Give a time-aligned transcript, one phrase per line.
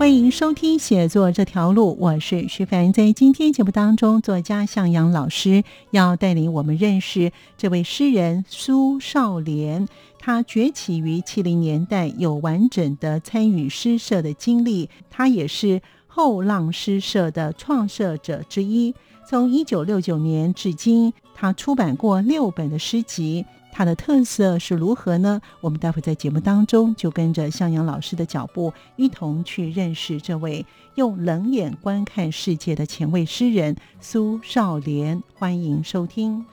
[0.00, 2.90] 欢迎收听《写作这条路》，我是徐凡。
[2.90, 9.86] 在今天节目当中，作家向阳老师要带领我们认识这位诗人苏少莲。
[10.18, 14.88] 他崛起于七零年代，有完整的参与诗社的经历。
[15.10, 18.94] 他也是后浪诗社的创设者之一。
[19.28, 23.44] 从一九六九年至今，他出版过六本的诗集。
[23.72, 25.40] 它的特色是如何呢？
[25.60, 35.22] 我们待会在节目当中就跟着向阳老师的脚步，一同去认识这位用冷眼观看世界的前卫诗人苏少莲。
[35.34, 36.44] 欢迎收听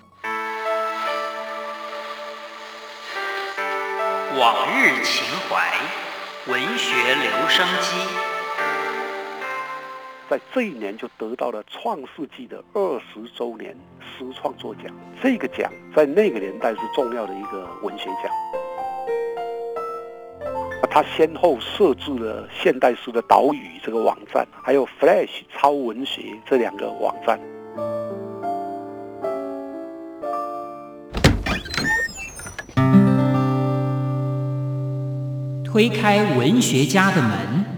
[4.39, 5.71] 《往日情怀》
[6.51, 8.26] 文学留声机。
[10.29, 14.93] 在这一年就得到了创世纪的二十周年诗创作奖。
[15.21, 18.29] 这个奖在那个年代是重要的一个文学奖。
[20.89, 27.39] 他先后设置了现代诗的岛屿这个网站，还有 Flash 超文学这两个网站。
[35.63, 37.76] 推开文学家的门。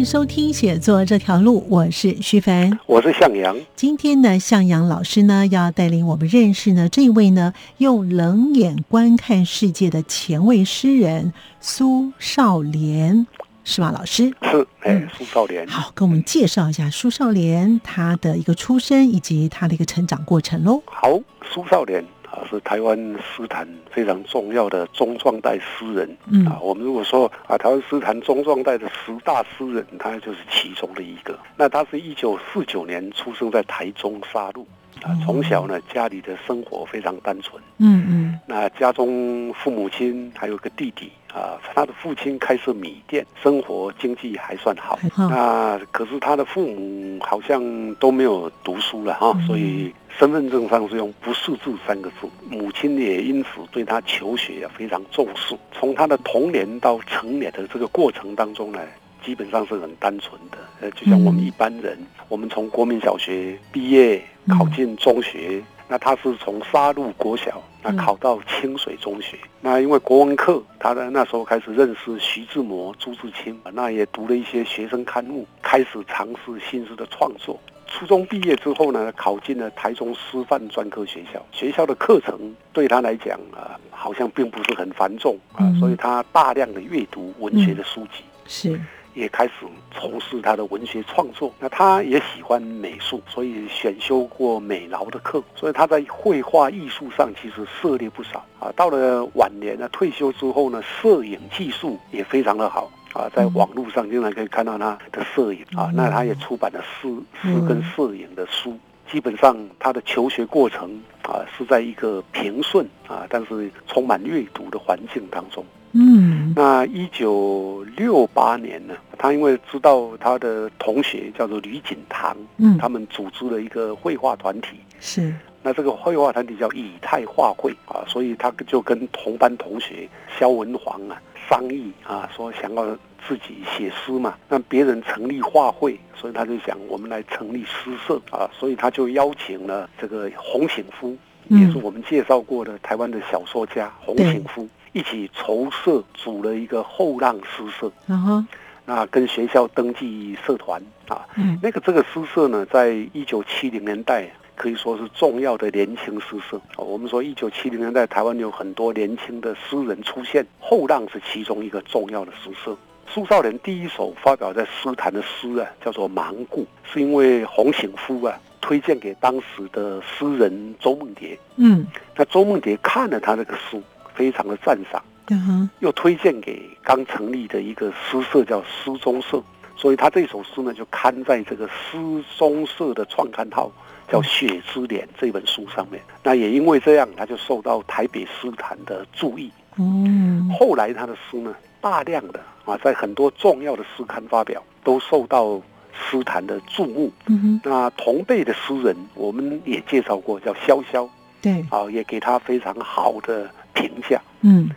[0.00, 3.54] 迎收听写作这条路，我是徐凡，我是向阳。
[3.76, 13.26] 今天呢，向阳老师呢要带领我们认识呢这位呢用冷眼观看世界的前卫诗人苏少莲，
[13.62, 13.92] 是吗？
[13.92, 15.66] 老师是，哎，苏少莲。
[15.68, 20.82] 好，跟我们介绍一下苏少莲他的一个出身以及他的一个成长过程喽。
[20.86, 21.10] 好，
[21.44, 22.02] 苏少莲。
[22.30, 26.16] 啊，是台湾诗坛非常重要的中壮代诗人。
[26.30, 31.38] 嗯啊，我们如果说啊，台湾诗坛中壮代的十大诗人，他就是其中的一个。
[31.56, 34.66] 那他是一九四九年出生在台中沙鹿。
[35.02, 37.62] 啊，从小呢，家里的生活非常单纯。
[37.78, 38.40] 嗯嗯。
[38.46, 44.98] 那家中父母亲还有个弟弟啊，他的父亲开设米店，生活经济还算好。
[45.16, 52.28] 那可是他的父母好像都没有读书了哈，所以身份证上是用不识字三个字。
[52.48, 55.56] 母亲也因此对他求学非常重视。
[55.72, 58.80] 从他的童年到成年的这个过程当中呢。
[59.22, 61.94] 基本上是很单纯的，呃，就像我们一般人，
[62.30, 77.58] 我们从国民小学毕业考进中学，那他是从沙鹿国小那考到清水中学，那因为国文课，他的那时候开始认识徐志摩、朱自清，那也读了一些学生刊物，开始尝试新诗的创作。
[77.86, 88.22] 初中毕业之后呢，考进了台中师范专科学校，学校的课程对他来讲啊，好像并不是很繁重啊，所以他大量的阅读文学的书籍。
[88.46, 88.80] 是。
[89.14, 89.52] 也开始
[89.92, 91.52] 从事他的文学创作。
[91.58, 95.42] 那他也喜欢美术，所以选修过美劳的课。
[95.54, 98.72] 所以他在绘画艺术上其实涉猎不少啊。
[98.76, 103.28] 到了晚年呢，退休之后呢，摄影技术也非常的好啊。
[103.34, 105.90] 在网络上经常可以看到他的摄影啊。
[105.92, 107.08] 那他也出版了诗
[107.42, 108.78] 诗跟摄影的书。
[109.10, 110.88] 基本上他的求学过程
[111.24, 115.64] 啊，是在一个平顺啊，但是充满阅读的环境当中。
[115.92, 130.08] 嗯，那一九六八年呢，他因为知道他的同学叫做吕锦堂，嗯，他们组织了一个绘画团体，是，那这个绘画团体叫以太画会啊，所以他就跟同班同学
[130.38, 132.96] 萧文煌啊商议啊，说想要
[133.26, 141.16] 自己写诗嘛，让别人成立画会，所以他就想我们来成立诗社啊，所以他就邀请了这个洪醒夫，
[141.48, 144.68] 也是我们介绍过的台湾的小说家洪醒夫。
[144.92, 148.48] 一起筹设组了一个后浪诗社，嗯哼
[148.84, 156.60] 那跟学校登记社团啊，嗯那个这个诗社呢，在一九七零年代可以说是重要的年轻诗社。
[156.76, 162.76] 我们说一九七零年代台湾有很多年轻的诗人出现，后浪是其中一个重要的诗社。
[163.06, 171.38] 苏少莲第一首发表在诗坛的诗啊，叫做《芒故》，是因为洪醒夫啊推荐给当时的诗人周梦蝶。
[171.56, 171.86] 嗯，
[172.16, 173.82] 那周梦蝶看了他这个书。
[174.20, 179.42] 非常的赞赏，嗯哼，又推荐给刚成立的一个诗社叫诗中社，
[179.74, 181.96] 所以他这首诗呢就刊在这个诗
[182.36, 183.72] 中社的创刊号，
[184.06, 186.02] 叫《雪之莲》这本书上面。
[186.22, 189.50] 那也因为这样，他就受到台北诗坛的注意。
[189.78, 195.58] 嗯，后来他的诗呢，大量的啊，在很多重要的诗刊发表，都受到
[195.94, 197.10] 诗坛的注目。
[197.24, 201.08] 嗯哼，那同辈的诗人，我们也介绍过，叫萧萧
[201.40, 204.20] 对，啊，也给他非常好的评价。
[204.42, 204.68] 嗯。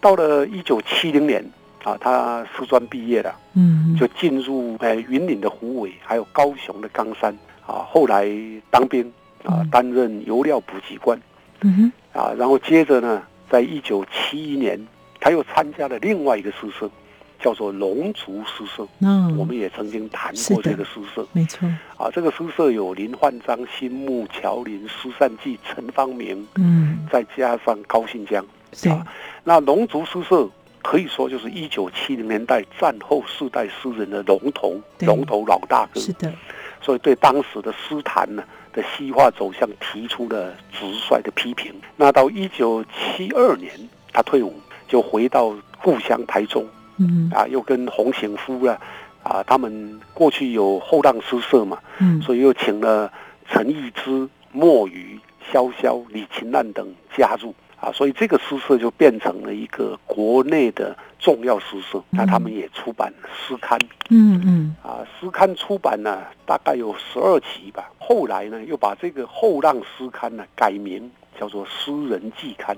[0.00, 1.44] 到了一九七零年
[1.82, 8.28] 啊，他师专毕业了，嗯，就进入呃云岭的虎尾，还有高雄的冈山啊，后来
[8.70, 9.04] 当兵
[9.42, 11.18] 啊嗯，担任油料补给官
[11.62, 14.78] 嗯哼，啊，然后接着呢，在一九七一年，
[15.18, 16.88] 他又参加了另外一个诗社，
[17.38, 18.86] 叫做龙族诗社。
[19.00, 19.36] 嗯。
[19.36, 28.44] 我们也曾经谈过这个诗社没错，啊，这个诗社有林焕章、新木、乔林、施善记、陈方明，嗯，再加上高信江。
[28.80, 29.06] 对，啊
[29.44, 30.48] 那龙族诗社
[30.82, 36.32] 可以说就是一九七零年代战后世代诗人的龙头，龙头老大哥，是的，
[36.80, 38.42] 所以对当时的诗坛呢
[38.72, 41.74] 的西化走向提出了直率的批评。
[41.96, 43.72] 那到一九七二年，
[44.12, 44.54] 他退伍，
[44.88, 46.66] 就回到故乡台中
[46.98, 48.80] 嗯啊，又跟洪醒夫啊
[49.22, 53.12] 啊，他们过去有后浪诗社嘛，嗯，所以又请了
[53.48, 55.18] 陈义之、墨雨、
[55.52, 62.02] 潇潇、李琴难等加入啊，所以这个诗社就变成了一个国内的重要诗社。
[62.10, 63.78] 那他们也出版诗刊
[64.10, 67.90] 嗯嗯啊，诗刊出版呢大概有十二期吧。
[67.98, 72.74] 后来呢，又把这个后浪诗刊呢改名叫做《诗人季刊》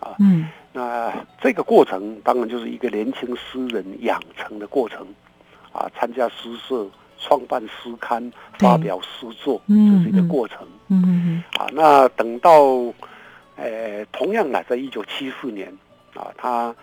[0.00, 0.16] 啊。
[0.18, 5.06] 嗯那这个过程当然就是一个年轻诗人养成的过程
[5.72, 6.88] 啊，参加诗社。
[7.16, 10.58] 创办诗刊，发表诗作，嗯这是一个嗯过程。
[10.88, 12.52] 嗯啊，那等到，
[13.56, 15.74] 呃，同样呢，在一九七四年
[16.12, 16.74] 啊，他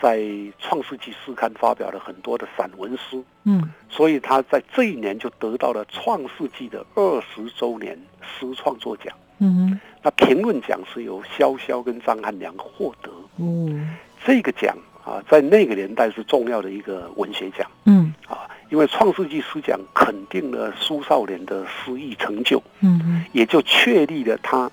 [0.00, 0.18] 在
[0.58, 9.16] 《创世纪》诗刊发表了很多的散文诗，嗯所以他在这一年就得到了《创世纪》的二十周年诗创作奖。
[9.38, 13.10] 嗯那评论奖是由萧萧跟张汉良获得。
[13.38, 13.94] 嗯
[14.24, 17.70] 这个奖啊，在那个年代是重要的一个文学奖。
[17.84, 18.12] 嗯。
[18.26, 22.62] 啊，因为《创世纪》诗奖肯定了苏少年的诗意成就。
[22.80, 24.70] 嗯也就确立了他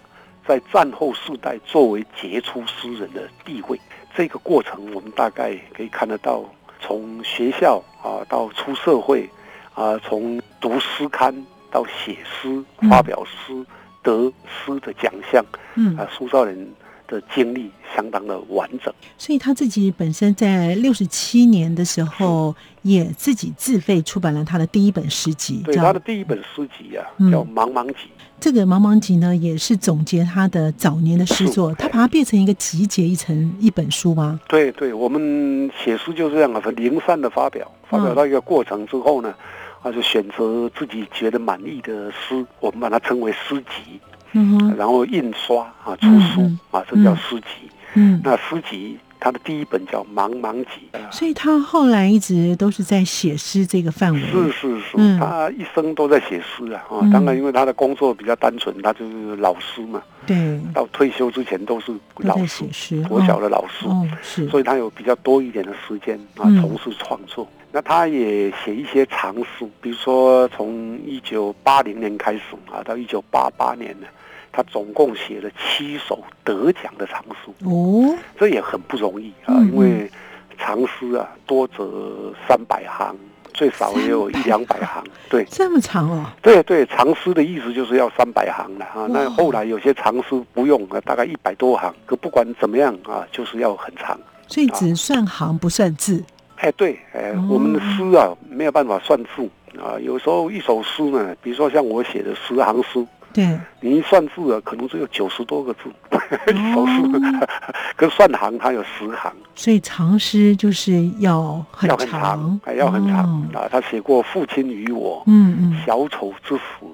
[0.47, 3.79] 在战后世代作为杰出诗人的地位。
[4.15, 6.43] 这个过程，我们大概可以看得到，
[6.79, 9.27] 从学校啊到出社会
[9.73, 11.33] 啊，从读诗刊
[11.71, 12.89] 到写诗、嗯。
[12.89, 13.65] 发表诗、
[14.03, 15.43] 得诗的奖项
[15.75, 16.69] 嗯啊，苏少人
[17.07, 18.93] 的经历相当的完整。
[19.17, 27.93] 所以他自己本身在六十七年的时候，也自己自费出版了他的第一本诗集，对他的第一本诗集啊，嗯叫《茫茫集》。
[28.39, 34.37] 这个《茫茫集》呢，也是总结他的早年的诗作，他把它变成一个集结一层一本书吗？
[34.49, 39.33] 对对，我们写书就是这样啊，很零散的发表，发表到一个过程之后呢，
[39.83, 43.99] 啊，就选择自己觉得满意的诗，我们把它称为诗集，
[44.31, 47.69] 嗯，然后印刷啊出书嗯啊，这叫诗集。
[47.95, 54.19] 嗯，那诗集它的第一本叫《茫茫集》，啊所以他后来一直都是在写诗这个范围。
[54.19, 56.81] 是是是，嗯他一生都在写诗啊！
[57.11, 62.65] 当然，因为他的工作比较单纯，他就是老师嘛，对，到退休之前都是老师。
[63.07, 63.85] 国小的老师。
[63.85, 67.47] 哦，是，所以他有比较多一点的时间啊嗯，从事创作。
[67.75, 74.05] 那他也写一些长诗，比如说从一九八零年开始啊，到一九八八年呢，
[74.51, 80.07] 他总共写了七首得奖的长诗，哦，这也很不容易啊，嗯因为
[80.55, 83.15] 长诗啊，多则三百行，
[83.55, 85.03] 最少也有一两百行。
[85.27, 89.07] 对这么长哦，对对，长诗的意思就是要三百行了啊。
[89.09, 94.15] 那后来有些长诗不用啊，大概一百多行，可不管怎么样啊，就是要很长。
[94.47, 96.23] 所以只算行不算字。
[96.63, 105.89] 哎，对，哎哦，我们的诗啊没有办法算字啊，有时候一首诗呢，比如说像我写的十行诗，对，你一算字啊，可能只有九十多个字，
[106.53, 107.47] 一首诗哦，
[107.97, 113.59] 可是算行它有十行，所以长诗就是要很要很长，还，要很长哦。
[113.59, 113.67] 啊。
[113.69, 116.85] 他写过《父亲与我》嗯嗯，小丑之死、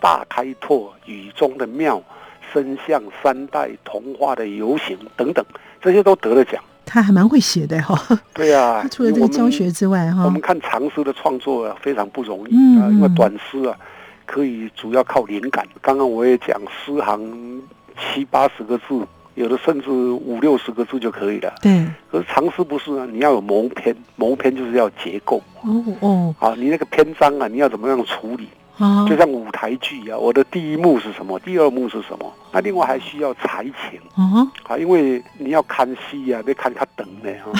[0.00, 2.02] 大开拓、雨中的庙、
[2.50, 5.44] 身向三代、童话的游行等等，
[5.82, 6.62] 这些都得了奖。
[6.88, 8.18] 他还蛮会写的哈。
[8.32, 13.76] 对呀、他 除了这个教学之外，哈我们，看长诗的创作啊，非常不容易嗯啊，因为嗯短诗啊，
[14.24, 15.66] 可以主要靠灵感。
[15.82, 17.62] 刚刚我也讲，诗行
[17.96, 21.54] 七八十个字，有的甚至五六十个字就可以了。
[21.60, 28.48] 对，可是长诗不是啊，你要有谋篇，谋篇就是要结构哦哦啊，你那个篇章啊，你要怎么样处理
[28.78, 32.32] 啊就像舞台剧啊，我的第一幕是什么，第二幕是什么？
[32.52, 37.52] 那另外还需要才情啊啊，因为你要看戏啊，得看他等呢哈。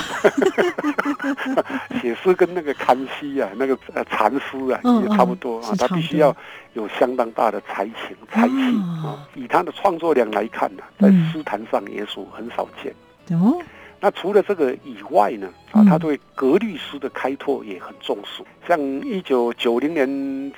[2.01, 6.35] 写诗跟那个看戏啊，那个呃禅师啊嗯也差不多啊，他必须要
[6.75, 8.55] 有相当大的才情才气
[9.03, 9.29] 啊啊。
[9.35, 12.95] 以他的创作量来看呢、在嗯诗坛上也属很少见。
[13.39, 13.61] 哦
[14.01, 18.43] 那除了这个以外呢，啊嗯，他对格律诗的开拓也很重视。
[18.67, 20.07] 像一九九零年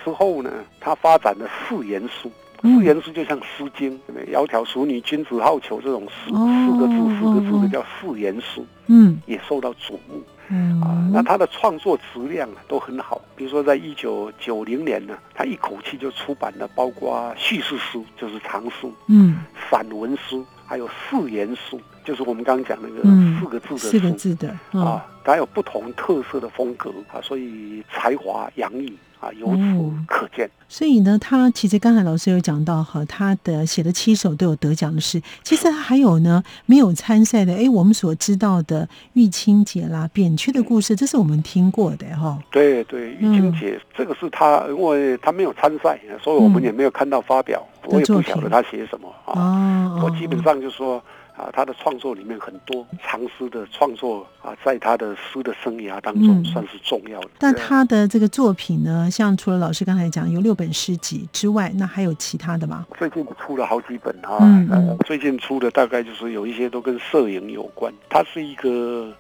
[0.05, 2.29] 之后呢，他发展了四言书。
[2.63, 3.99] 嗯四言诗就像《诗经》
[4.31, 11.09] “窈窕淑女，君子好逑”这种四哦四个字、四个字哦的叫四言诗，嗯也受到瞩目嗯啊。
[11.11, 19.39] 那他的创作质量啊都很好，比如说在一九九零年呢，他一口气就出版了包括叙事诗，就是长诗、嗯
[19.71, 20.39] 散文诗，
[20.71, 24.13] 还有四言书，就是我们刚刚讲那个嗯四个字的四个。
[24.13, 30.51] 字的嗯啊，它有不同特色的风格啊，所以才华洋溢啊，由此哦可见。
[30.69, 35.21] 所以呢，他其实刚才老师有讲到哈，他的写的七首都有得奖的诗。
[35.43, 42.39] 其实他还有呢没有参赛的，哎，我们所知道的玉清姐啦、扁鹊的故事，这是我们听过的哈。
[42.51, 49.35] 对对，玉清姐、这个是他，因为他没有参赛，所以我们嗯也没有看到发表，我也作品不晓得她写什么啊。
[49.35, 51.03] 哦，我基本上就说
[51.41, 57.31] 啊，他的创作里面很多长诗的创作啊，在他的诗的生涯当中嗯算是重要的。
[57.41, 62.87] 那对啊他的这个作品呢，像除了老师刚才讲有六本诗集之外，那还有其他的吗？
[62.99, 67.91] 最近出了好几本啊，嗯嗯呃，最近出的大概就是有一些都跟摄影有关。
[68.11, 69.11] 他是一个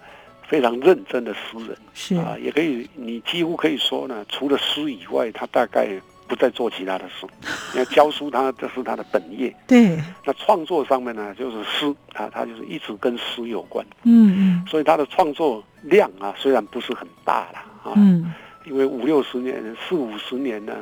[0.46, 5.88] 非常认真的诗人是，啊，也可以，你几乎可以说呢，除了诗以外，他大概
[6.30, 7.26] 不再做其他的事。
[7.74, 18.32] 因为教书他这是他的本业，对，那创作上面呢，就是诗啊，他就是一直跟诗有关，嗯嗯所以他的创作量啊，虽然不是很大了啊，嗯
[18.64, 20.72] 因为五六十年、四五十年呢，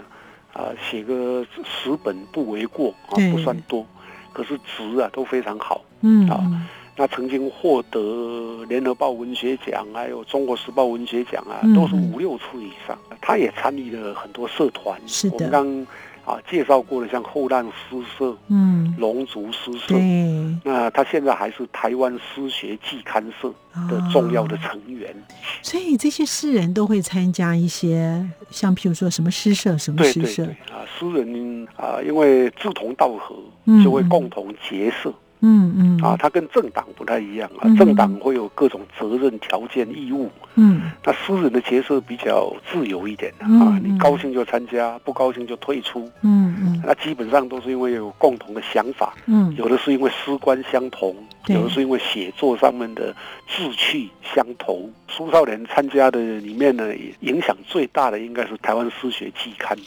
[0.52, 3.86] 啊，写个十本不为过啊，不算多。
[4.32, 5.76] 可是值啊都非常好。
[5.76, 6.66] 啊嗯嗯
[6.98, 12.98] 那曾经获得联合报文学奖，还有中国时报文学奖啊嗯，都是五六次以上。
[13.20, 15.36] 他也参与了很多社团，是的。
[15.36, 15.86] 我们刚
[16.24, 19.94] 啊介绍过的，像后浪诗社、嗯，龙族诗社。
[19.94, 23.48] 对，那他现在还是台湾诗学季刊社
[23.88, 25.14] 的重要的成员。
[25.62, 30.42] 所以这些诗人都会参加一些，像譬如说什么诗社、什么诗社。
[30.72, 33.36] 啊，诗人啊，因为志同道合
[33.66, 35.08] 嗯，就会共同结社。
[35.10, 36.16] 嗯嗯嗯啊。
[36.18, 40.30] 他跟政党不太一样啊嗯，政党会有各种责任、条件、义务。
[40.60, 46.00] 嗯那诗人的角色比较自由一点嗯啊，嗯你高兴就参加，不高兴就退出。
[46.22, 51.14] 嗯嗯那基本上都是因为有共同的想法，嗯，有的是因为诗观相同，
[51.46, 53.14] 有的是因为写作上面的
[53.46, 54.90] 志趣相投。
[55.06, 59.78] 苏少年参加的里面呢，影响最大的应该是台湾诗学季刊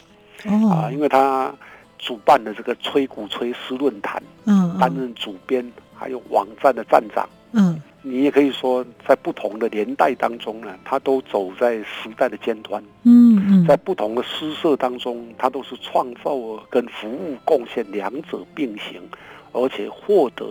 [0.45, 1.53] 啊，哦，因为他
[2.01, 7.29] 主办的这个吹鼓吹诗论坛，嗯嗯担任主编，还有网站的站长。
[7.53, 12.83] 嗯你也可以说，在不同的年代当中呢，他都走在时代的尖端。
[13.03, 16.35] 嗯嗯，在不同的诗社当中，他都是创造
[16.67, 18.99] 跟服务贡献两者并行，
[19.51, 20.45] 而且获得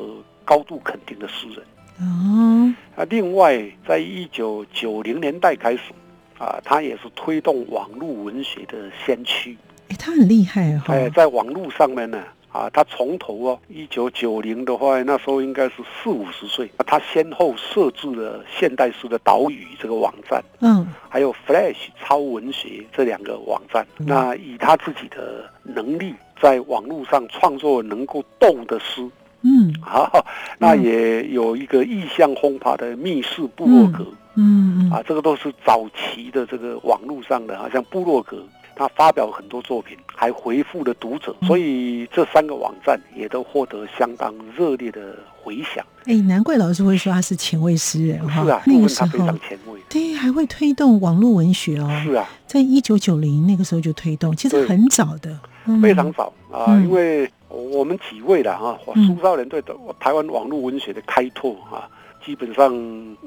[0.44, 1.64] 高度肯定的诗人。
[1.98, 5.92] 哦，啊，另外，在一九九零年代开始，
[6.38, 9.58] 啊，他也是推动网络文学的先驱。
[9.90, 20.40] 哎，他很厉害哈，哎，在网络上面呢，啊，他从头哦，一九九零的话，那时候应该是四五十岁，他先后设置了现代诗的岛屿这个网站。
[20.60, 23.84] 嗯还有 Flash 超文学这两个网站。
[23.98, 29.04] 嗯那以他自己的能力，在网络上创作能够动的诗
[29.42, 30.08] 嗯 啊，
[30.56, 34.06] 那也有一个意象轰趴的密室部落格、
[34.36, 38.40] 嗯嗯啊，这个都是早期的这个网络上的，好像部落格。
[38.80, 45.84] 他发表很多作品，还回复了读者，所以这三个网站也都获得相当热烈的回响。
[46.06, 49.78] 哎，难怪老师会说他是前卫诗人哈，是啊，那个时部分他非候常前卫。
[49.90, 55.82] 对，还会推动网络文学哦，是啊，在一九九零那个时候就推动，其实很早的，嗯。
[55.82, 56.82] 非常早啊，嗯。
[56.84, 59.06] 因为我们几位的啊，嗯。
[59.06, 61.86] 苏少年对的台湾网络文学的开拓啊，
[62.24, 62.74] 基本上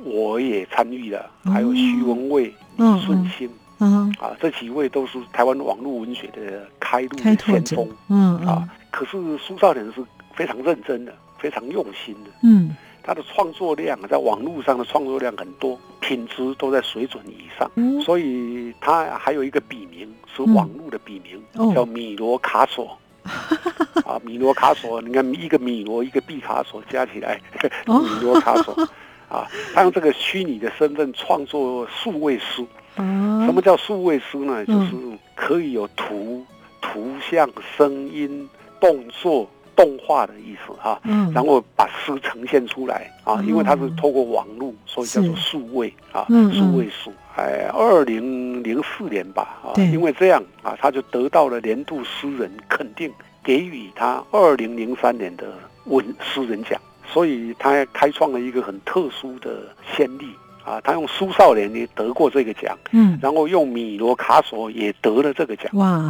[0.03, 3.48] 我也参与了，还有徐文蔚、嗯李顺兴
[3.84, 8.70] 嗯，啊，这几位都是台湾网络文学的开路的先锋，嗯啊嗯。
[8.90, 12.75] 可是苏少年是非常认真的，非常用心的，嗯
[13.06, 17.70] 他的创作量在网络上的创作量很多，品质都在水准以上。
[17.75, 22.98] 嗯所以他还有一个笔名是嗯网络的笔名，哦叫米罗卡索。
[24.06, 27.42] 啊，米罗卡索，你看一个米罗，一个毕卡索加起来，
[27.88, 28.74] 哦 米罗卡索。
[29.30, 32.66] 啊，他用这个虚拟的身份创作数位诗。
[32.96, 34.66] 啊，什么叫数位诗呢？
[34.66, 34.96] 就嗯是
[35.36, 36.46] 可以有图、
[36.82, 38.48] 图图像、声音、
[38.80, 41.00] 动作、动画的意思哈。
[41.04, 47.12] 嗯，然后把诗呈现出来啊，哦因为它是透过网络，所以叫做是数位啊，数位数。
[47.36, 53.12] 哎，二零零四年吧啊，因为这样啊，他就得到了年度诗人肯定，
[53.44, 55.52] 给予他二零零三年的
[55.86, 59.64] 文诗人奖，所以他开创了一个很特殊的
[59.96, 60.28] 先例
[60.63, 60.79] 啊。
[60.82, 66.10] 他用苏少年也得过这个奖，嗯，然后用米罗卡索也得了这个奖，哇，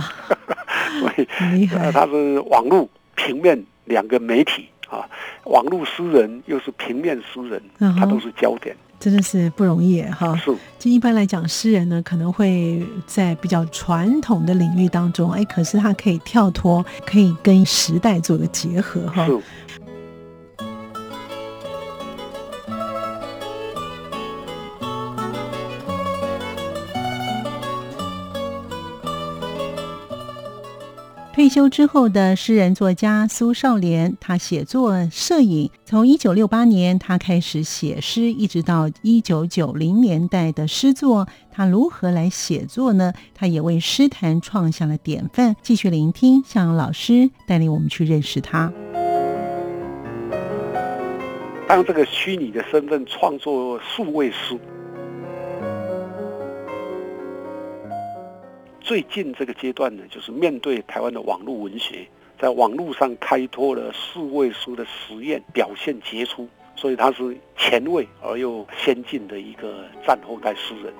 [0.99, 5.07] 所以很厉害呃，，他是网络、平面两个媒体啊，
[5.45, 8.75] 网络诗人又是平面诗人，嗯他都是焦点。
[8.99, 10.33] 真的是不容易哈。
[10.37, 19.27] 是，就一般来讲，诗人呢可能会在比较传统的领域当中，哎，可是他可以跳脱，可以跟时代做个结合哈。
[31.33, 35.67] 退休之后的诗人作家苏少莲，他写作、摄影。
[35.83, 43.11] 从一九六八年他开始写诗，一直到一九九零年代的诗作，他如何来写作呢？
[43.33, 45.55] 他也为诗坛创下了典范。
[45.63, 48.71] 继续聆听向老师带领我们去认识他。
[51.67, 54.55] 当这个虚拟的身份创作数位诗，
[58.83, 62.05] 最近这个阶段呢，就是面对台湾的网络文学，
[62.37, 70.93] 在网络上开拓了四位诗的实验，表现杰出，所以他是前卫而又先进的一个战后代诗人。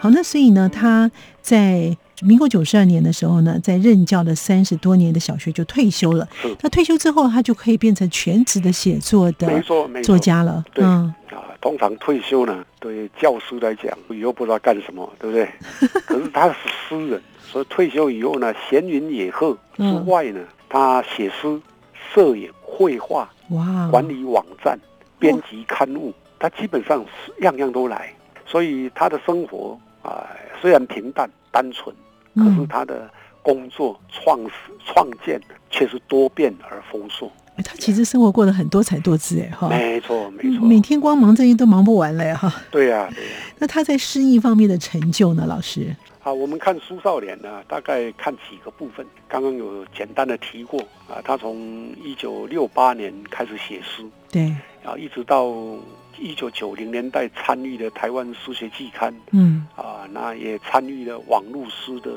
[0.00, 1.08] 好，那所以呢，他
[1.40, 6.28] 在民国九十二年的时候呢，在任教了三十多年的小学就退休了。
[6.42, 9.62] 是他退休之后，他就可以变成全职的写作的
[10.02, 10.18] 作。
[10.18, 10.64] 家了。
[10.74, 15.48] 对嗯，啊，通常退休呢，对教师来讲，以后不知道干什么，对不对？
[16.04, 21.58] 可是他是诗人，所以退休以后呢，闲云野鹤之嗯外呢，他写诗、
[22.12, 24.78] 摄影、绘画、哇，管理网站、
[25.18, 28.12] 编辑刊物，他基本上是样样都来。
[28.44, 30.28] 所以他的生活啊、
[30.60, 31.96] 虽然平淡单纯，
[32.34, 33.10] 可是嗯，他的
[33.40, 34.52] 工作创始
[34.84, 37.32] 创建却是多变而丰硕。
[37.56, 39.68] 哎他其实生活过得很多彩多姿哎哈。
[39.68, 42.52] 没错，没错，每天光忙这些都忙不完了哈。
[42.70, 45.94] 对呀、对呀、那他在诗意方面的成就呢，老师？
[46.22, 49.06] 啊，我们看苏少年呢，大概看几个部分。
[49.28, 51.56] 刚刚有简单的提过啊，他从
[52.02, 54.46] 一九六八年开始写诗，对，
[54.82, 55.52] 啊，一直到
[56.18, 62.10] 一九九零年代参与了台湾诗学季刊嗯啊，那也参与了网络诗的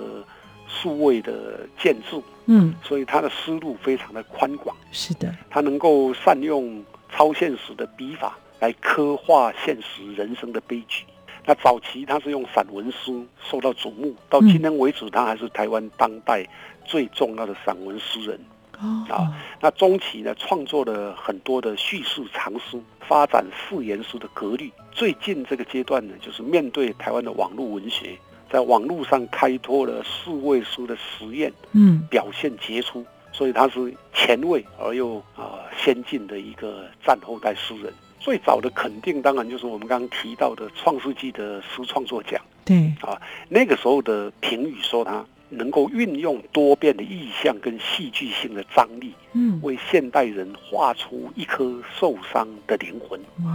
[0.68, 11.06] 数位的建筑，嗯，所以他的思路非常的宽广，是的，他能够善用超现实的笔法来刻画现实人生的悲剧。
[11.46, 16.46] 那早期他是用散文诗受到瞩目，到今天为止，他还是台湾当代
[16.84, 18.40] 最重要的散文诗人。
[18.80, 24.72] 哦啊，那中期呢，创作了很多的叙事长诗，发展四言诗的格律。
[24.92, 28.16] 最近这个阶段呢，就是面对台湾的网络文学，
[28.52, 37.94] 在网络上开拓了四位数的实验，嗯表现杰出，所以他是前卫而又啊、先进的一个战后代诗人。
[38.20, 42.42] 最早的肯定当然就是我们刚刚提到的创世纪的诗创作奖。
[42.66, 42.94] 对，
[43.48, 53.52] 那个时候的评语说他能够运用多变的意象跟戏剧性的张力，嗯为现代人画出一颗受伤的灵魂哇，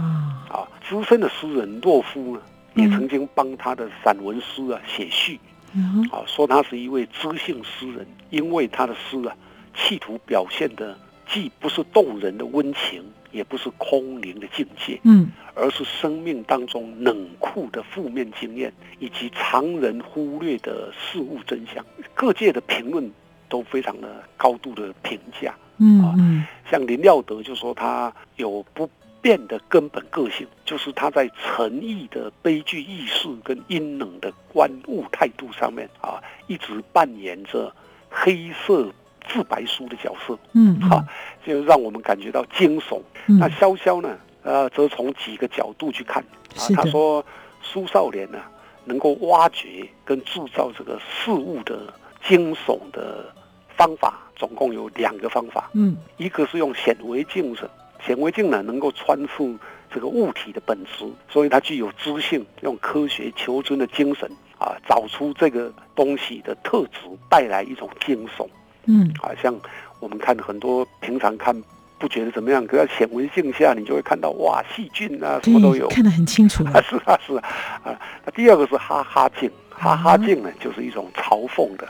[0.49, 0.67] 啊！
[0.87, 2.41] 资深的诗人洛夫呢，
[2.75, 5.39] 也曾经帮他的散文诗啊写序
[5.75, 9.35] 嗯啊，说他是一位知性诗人，因为他的诗啊，
[9.75, 21.83] 企图表现的既不是动人的温情，也不是空灵的境界，嗯而是生命当中冷酷的负面经验，以及常人忽略的事物真相。
[22.13, 23.11] 各界的评论
[23.49, 25.55] 都非常的高度的评价。
[25.77, 28.87] 嗯嗯像林廖德就说他有不
[29.23, 37.73] 变的根本个性，就是他在诚意的悲剧意识跟阴冷的观物态度上面啊，一直扮演着
[38.09, 38.91] 黑色
[39.25, 41.01] 自白书的角色，嗯哈、
[41.45, 43.01] 就让我们感觉到惊悚。
[43.27, 44.15] 嗯那潇潇呢？
[44.43, 46.21] 呃，则从几个角度去看
[46.57, 47.25] 啊他说，
[47.61, 48.39] 苏少年呢，
[48.83, 51.93] 能够挖掘跟制造这个事物的
[52.27, 53.33] 惊悚的
[53.77, 55.71] 方法，总共有两个方法。
[55.73, 57.69] 嗯一个是用显微镜子，
[58.05, 59.49] 显微镜呢能够穿透
[59.93, 68.47] 这个物体的本质，所以它具有知性，用科学求真的精神啊，找出这个东西的特质，带来一种惊悚。
[68.85, 69.13] 嗯。
[69.21, 69.55] 啊，像
[69.99, 71.55] 我们看很多平常看
[71.99, 75.87] 不觉得怎么样，可在显微镜下你就会看到哇，细菌啊什么都有。
[75.87, 75.95] 对，。
[75.95, 76.65] 看得很清楚。
[76.73, 77.49] 啊，是啊是啊，
[77.83, 81.87] 啊，那第二个是哈哈镜，哈哈镜呢就是一种嘲讽的，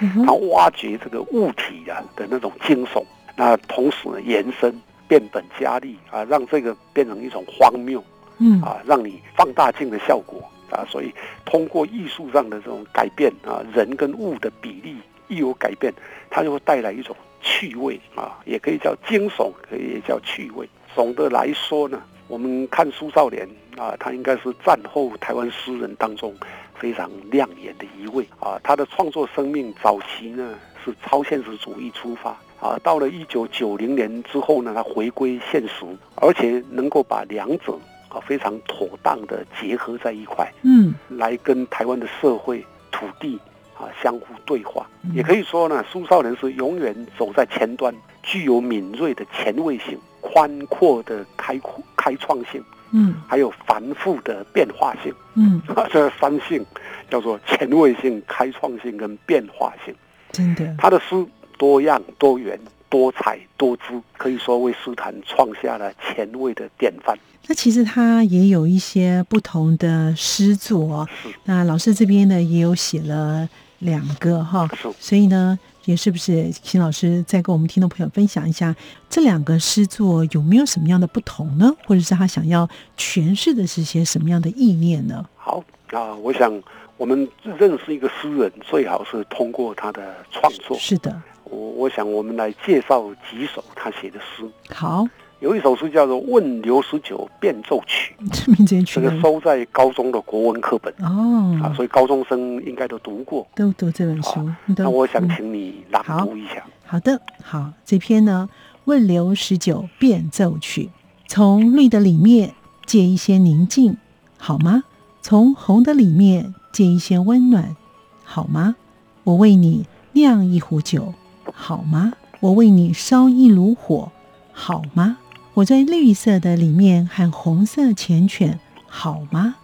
[0.00, 3.02] 嗯它挖掘这个物体啊的那种惊悚，
[3.34, 4.70] 那同时呢延伸
[5.08, 8.02] 变本加厉啊，让这个变成一种荒谬
[8.38, 11.12] 嗯啊，让你放大镜的效果啊，所以
[11.44, 14.96] 通过艺术上的这种改变啊，人跟物的比例
[15.28, 15.92] 一有改变，
[16.28, 20.68] 它就会带来一种趣味啊，也可以叫惊悚，可以也叫趣味。
[20.94, 26.34] 总的来说呢，我们看苏少年啊，他应该是战后台湾诗人当中
[26.74, 28.58] 非常亮眼的一位啊。
[28.62, 30.54] 他的创作生命早期呢
[30.86, 37.76] 是超现实主义出发啊，到了一九九零年之后呢，他回归现实，而且能够把两者
[38.08, 40.50] 啊非常妥当的结合在一块。
[40.62, 43.38] 嗯来跟台湾的社会、土地
[43.74, 44.86] 啊相互对话。
[45.02, 55.12] 嗯也可以说呢，苏少年是永远走在前端，具有敏锐的前卫性、宽阔的开阔开创性，嗯还有繁复的变化性。
[55.34, 55.60] 嗯，
[55.92, 56.64] 这三性
[57.10, 59.94] 叫做前卫性、开创性跟变化性。
[60.36, 63.84] 真的，他的诗多样、多元、多彩、多姿，
[64.18, 67.18] 可以说为诗坛创下了前卫的典范。
[67.46, 74.68] 那其实他也有一些不同的诗作，是那老师这边呢也有写了两个哈，
[75.00, 78.74] 所以呢，也是不是请老师再跟我们听众朋友分享一下
[79.08, 81.72] 这两个诗作有没有什么样的不同呢？
[81.86, 82.68] 或者是他想要
[82.98, 85.24] 诠释的是些什么样的意念呢？
[85.36, 86.62] 好啊，我想
[86.96, 90.76] 我们认识一个诗人，最好是通过他的创作。
[90.78, 94.48] 是的，我我想我们来介绍几首他写的诗。
[94.70, 95.06] 好，
[95.40, 103.46] 有一首诗叫做《问刘十九变奏曲》， 这名字也取这个收在高中的国文课本哦啊，哦，所以高中生应该都读过。
[103.54, 106.64] 都读这本书，都那我想嗯请你朗读一下。
[106.84, 108.48] 好的，好，这篇呢
[108.86, 110.84] 《问刘十九变奏曲》，
[111.28, 112.54] 从绿的里面
[112.86, 113.96] 借一些宁静，
[114.38, 114.84] 好吗？
[115.28, 117.74] 从红的里面借一些温暖，
[118.22, 118.76] 好吗？
[119.24, 121.14] 我为你酿一壶酒，
[121.52, 122.12] 好吗？
[122.38, 124.12] 我为你烧一炉火，
[124.52, 125.18] 好吗？
[125.54, 129.56] 我在绿色的里面和红色缱绻，好吗？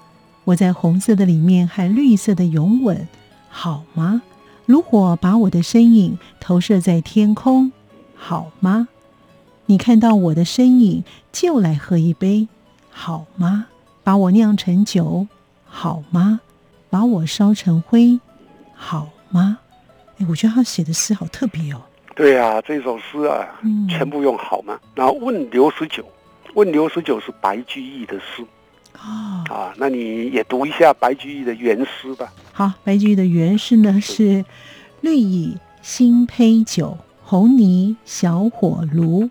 [0.46, 3.06] 我在红色的里面和绿色的拥吻，
[3.48, 4.20] 好吗？
[4.66, 7.70] 炉火把我的身影投射在天空，
[8.16, 8.88] 好吗？
[9.66, 12.48] 你看到我的身影，就来喝一杯，
[12.90, 13.66] 好吗？
[14.02, 15.28] 把我酿成酒，
[15.74, 16.40] 好吗？
[16.90, 18.20] 把我烧成灰，
[18.74, 19.58] 好吗？
[20.18, 21.80] 哎，我觉得他写的诗好特别哦。
[22.14, 24.78] 对啊，这首诗啊，嗯全部用好吗？
[24.94, 26.04] 然后问刘十九，
[26.52, 28.44] 问刘十九是白居易的诗
[29.00, 32.30] 哦，啊，那你也读一下白居易的原诗吧。
[32.52, 34.44] 好，白居易的原诗呢是
[35.00, 39.30] “绿蚁新醅酒，红泥小火炉。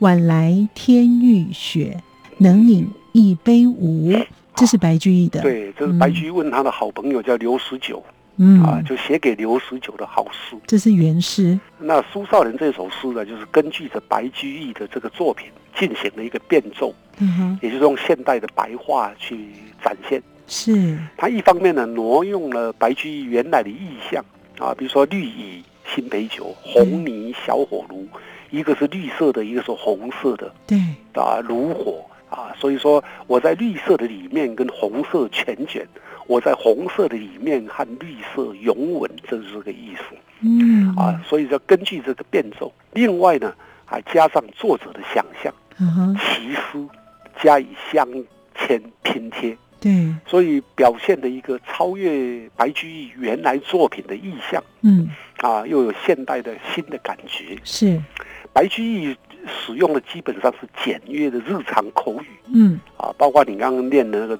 [0.00, 2.02] 晚来天欲雪，
[2.38, 4.12] 能饮一杯无？”
[4.58, 8.02] 这是白居易的。，对，这是白居易问他的好朋友叫刘十九
[8.36, 10.56] 嗯，啊，就写给刘十九的好诗。
[10.66, 11.58] 这是原诗。
[11.78, 19.36] 那苏少年这首诗呢，就是根据着白居易的这个作品进行了一个变奏，嗯哼，也就是用现代的白话去
[19.82, 20.22] 展现。
[20.46, 24.24] 是，他一方面呢挪用了白居易原来的意象
[24.58, 25.62] 啊，比如说绿蚁
[25.94, 28.06] 新醅酒、红泥小火炉，
[28.50, 30.78] 一个是绿色的，一个是红色的对，
[31.14, 32.04] 啊，炉火
[32.38, 35.84] 啊，所以说我在绿色的里面跟红色全卷，
[36.28, 43.52] 我在红色的里面和绿色拥吻，这是这个意思嗯，啊，所以说根据这个变奏，另外呢
[43.84, 45.52] 还加上作者的想象，
[46.16, 46.88] 奇思
[47.42, 48.06] 加以镶
[48.56, 49.58] 嵌拼贴。
[49.80, 57.56] 对，所以表现的一个超越白居易原来作品的意象嗯，啊，又有现代的新的感觉。
[57.64, 58.00] 是，
[58.52, 64.38] 白居易使用的基本上是简约的日常口语嗯，啊，包括你刚刚念的那个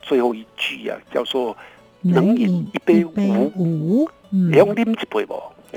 [0.00, 1.56] 最后一句啊，叫做
[2.02, 5.42] “能饮一杯无你，用啉一杯不？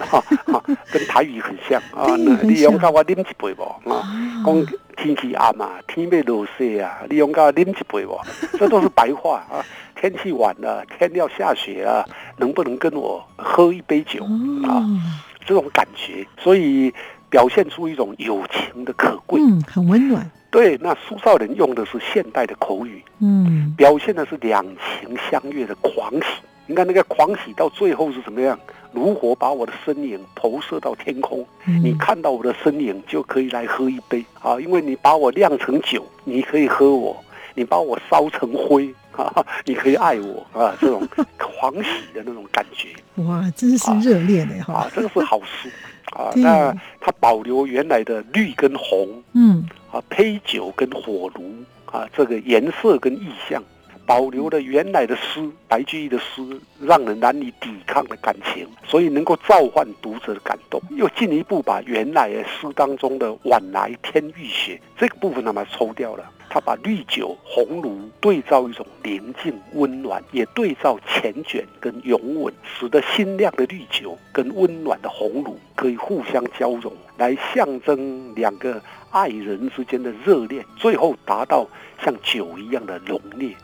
[0.90, 2.16] 跟台语很像啊。
[2.44, 3.64] 你用到我啉一杯不？
[3.90, 8.18] 啊，啊讲天气暗嘛，天要落雪啊，你用到啉一杯不？
[8.58, 9.66] 这都是白话啊。
[9.96, 12.08] 天气晚了，天要下雪了，
[12.38, 14.24] 能不能跟我喝一杯酒
[14.64, 14.80] 啊？
[14.80, 15.00] 哦，
[15.46, 16.92] 这种感觉，所以
[17.32, 19.42] 表现出一种友情的可贵。
[19.42, 26.28] 嗯，很温暖，对，那苏少人用的是现代的口语，嗯，表现的是两情相悦的狂喜。
[26.68, 28.58] 你看那个狂喜到最后是怎么样？
[28.94, 31.82] 如火把我的身影投射到天空，嗯。
[31.82, 34.24] 你看到我的身影就可以来喝一杯。
[34.42, 37.16] 啊，因为你把我酿成酒，你可以喝我；
[37.56, 40.46] 你把我烧成灰， 啊，你可以爱我。
[40.54, 42.90] 啊，这种狂喜的那种感觉。
[43.24, 44.74] 哇，真是热烈的哈。
[44.74, 45.72] 啊，，这个是好诗
[46.12, 46.32] 啊。
[46.36, 51.54] 那它保留原来的绿跟红嗯，啊，醅酒跟火炉
[51.86, 53.62] 啊，这个颜色跟意象，
[54.06, 56.42] 保留了原来的诗，白居易的诗
[56.80, 60.82] 让人难以抵抗的感情，所以能够召唤读者的感动。
[60.92, 66.30] 又进一步把原来的诗当中的“晚来天欲雪”这个部分他们抽掉了。
[66.54, 81.66] 他把绿酒、红炉对照一种宁静温暖，也对照缱绻跟永吻，使得新亮的绿酒跟温暖的红炉可以互相交融，来象征两个爱人之间的热恋，最后达到
[82.04, 83.56] 像酒一样的浓烈，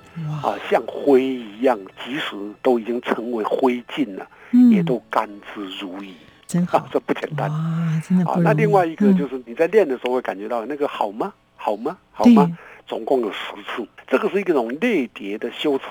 [0.42, 4.26] 啊，像灰一样，即使都已经成为灰烬了，
[4.72, 6.14] 也都甘之如饴。
[6.48, 8.02] 真好， 这不简单啊！
[8.08, 8.44] 真的不容易。
[8.46, 11.34] 那另外一个就是你在练的时候会感觉到那个好吗？
[11.58, 11.98] 好吗？
[12.14, 12.58] 好吗？
[12.88, 15.84] 总共有十次，这个是一种类叠的修辞，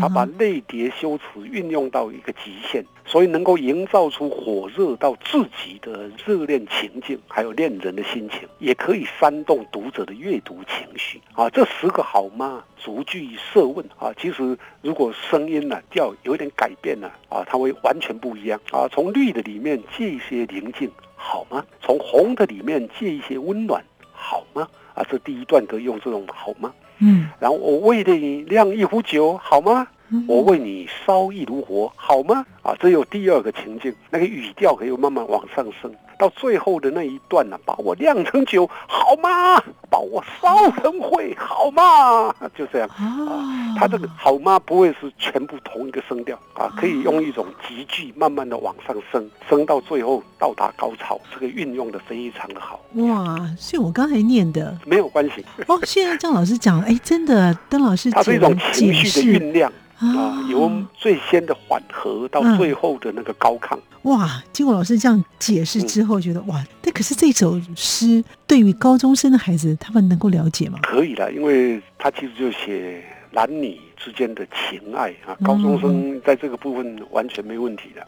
[0.00, 11.48] 他把类叠修辞运用到一个极限，所以能够营造出火热到至极的热恋情境，还有恋人的心情，也可以煽动读者的阅读情绪啊。
[11.48, 12.62] 这十个好吗？
[12.76, 14.12] 逐句设问啊。
[14.20, 18.86] 其实如果声音呢调有点改变了啊，它会完全不一样啊。
[18.92, 21.64] 从绿的里面借一些宁静好吗？
[21.80, 24.68] 从红的里面借一些温暖好吗？
[24.94, 26.72] 啊，这第一段可以用这种好吗？
[26.98, 29.86] 嗯，然后我为你酿一壶酒，好吗？
[30.28, 32.44] 我为你烧一炉火，好吗？
[32.62, 35.90] 啊，这有第二个情境，那个语调可以慢慢往上升。
[36.22, 39.60] 到最后的那一段呢，把我酿成酒好吗？
[39.90, 42.32] 把我烧成灰好吗？
[42.56, 44.56] 就这样啊，他这个好吗？
[44.60, 52.80] 不会是全部同一个声调啊，可以用一种急剧慢慢的往上升，升到最后到达高潮，这个运用的非常的好。
[52.94, 55.76] 哇，所以我刚才念的没有关系哦。
[55.82, 59.72] 现在张老师讲，哎，真的，邓老师他是一种情绪的酝酿。
[60.02, 63.78] 啊，由最先的缓和到最后的那个高亢。
[64.02, 70.80] 哇，经过老师这样解释之后，觉得哇，那可是这首诗对于高中生的孩子，他们能够了解吗？
[70.82, 78.06] 可以的，因为他其实就写男女之间的情爱啊，高中生在这个部分完全没问题的。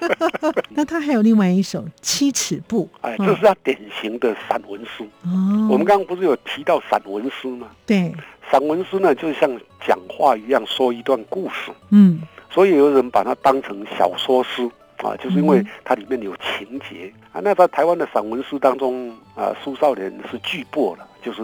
[0.70, 5.04] 那他还有另外一首《七尺布》，哎，这是他典型的散文诗。
[5.24, 7.68] 哦，我们刚刚不是有提到散文诗吗？
[7.86, 8.12] 对。
[8.50, 9.50] 散文诗呢，就像
[9.86, 11.70] 讲话一样，说一段故事。
[11.90, 12.20] 嗯，
[12.50, 17.40] 所以有人把它当成小说诗啊，就是因为它里面有情节啊。
[17.42, 21.42] 那在台湾的散文诗当中啊，苏少年是巨擘了，就是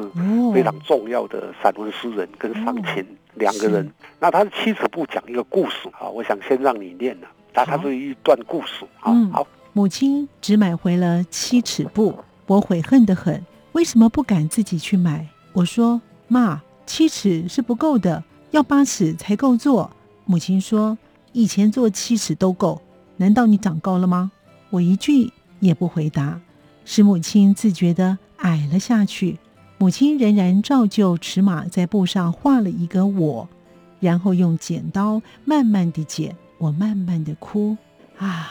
[0.52, 3.06] 非常重要的散文诗人跟赏琴
[3.38, 3.90] 两个人。
[4.20, 7.28] 那他的七尺步讲一个故事啊，我想先让你念了。
[7.54, 9.12] 那它是一段故事啊。
[9.32, 15.26] 好，母亲只买回了七尺布，我悔恨的很，为什么不敢自己去买？
[15.52, 16.62] 我说妈。
[16.86, 19.90] 七尺是不够的，要八尺才够做。
[20.24, 20.96] 母亲说
[21.32, 22.80] ：“以前做七尺都够，
[23.18, 24.32] 难道你长高了吗？”
[24.70, 26.40] 我一句也不回答，
[26.86, 29.36] 使母亲自觉的矮了下去。
[29.78, 33.48] 母亲仍然照旧尺码在布上画了一个我，
[34.00, 36.34] 然后用剪刀慢慢的剪。
[36.58, 37.76] 我慢慢的哭
[38.16, 38.50] 啊，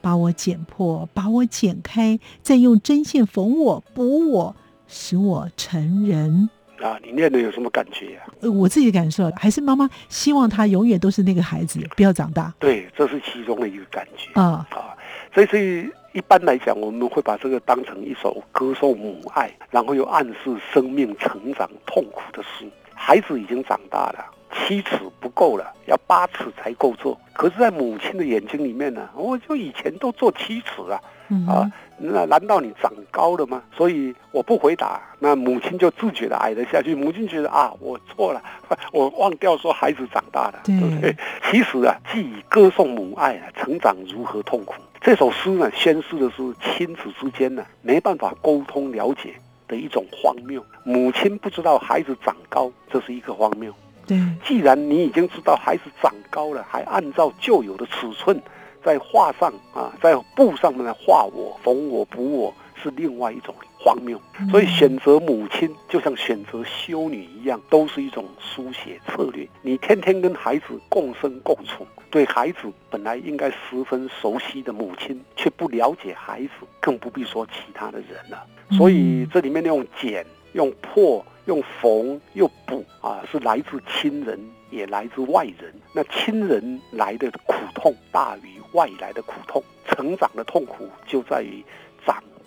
[0.00, 4.54] 把我剪破，把我剪开，再用针线缝我、补我，
[4.86, 6.48] 使我成人。
[6.80, 8.20] 啊，你念的有什么感觉呀？
[8.38, 12.54] 呃，我自己的感受还是妈妈希望他永远都是那个孩子，不要长大。
[12.60, 14.94] 对，这是其中的一个感觉啊啊。
[15.34, 22.68] 所以，一般来讲，我们会把这个当成一首歌颂母爱，然后又暗示生命成长痛苦的诗。
[22.92, 27.16] 孩子已经长大了，七尺不够了，要八尺才够做。
[27.32, 31.00] 可是，在母亲的眼睛里面呢，我就以前都做七尺啊。
[31.46, 33.62] 啊，那难道你长高了吗？
[33.76, 36.96] 所以我不回答，那母亲就自觉的矮了下去。
[36.96, 38.42] 母亲觉得啊，我错了，
[38.92, 41.14] 我忘掉说孩子长大了，对不对？
[41.48, 44.74] 其实啊，既以歌颂母爱啊，成长如何痛苦。
[45.00, 49.34] 这首诗呢，宣示的是亲子之间呢没办法沟通了解
[49.66, 50.64] 的一种荒谬。
[50.84, 53.72] 母亲不知道孩子长高，这是一个荒谬。
[54.06, 58.40] 对，既然你已经知道孩子长高了，还按照旧有的尺寸。
[58.84, 64.20] 在画上啊，在布上面来画我、缝我、补我，是另外一种荒谬。
[64.50, 69.46] 所以选择母亲，就像选择修女一样，都是一种书写策略。
[69.62, 78.46] 你天天跟孩子共生共处，对孩子本来应该十分熟悉的母亲，却不了解孩子，更不必说其他的人了。
[78.70, 84.38] 所以这里面用剪、用破、用缝、又补啊，是来自亲人，
[84.70, 85.74] 也来自外人。
[85.92, 88.58] 那亲人来的苦痛大于。
[88.72, 91.64] 外来的苦痛，成长的痛苦就在于长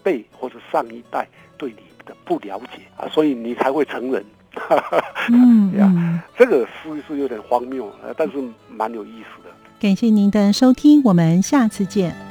[0.04, 4.24] 辈或者上一代对你的不了解啊，所以你才会成人。
[5.32, 8.38] 嗯呀，这个诗是有点荒谬，但是
[8.70, 9.50] 蛮有意思的。
[9.80, 12.31] 感谢您的收听，我们下次见。